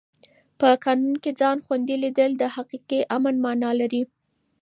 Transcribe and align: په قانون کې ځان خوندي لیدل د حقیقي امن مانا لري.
په 0.59 0.67
قانون 0.83 1.15
کې 1.23 1.31
ځان 1.39 1.57
خوندي 1.65 1.95
لیدل 2.03 2.31
د 2.37 2.43
حقیقي 2.55 2.99
امن 3.15 3.35
مانا 3.45 3.71
لري. 3.79 4.01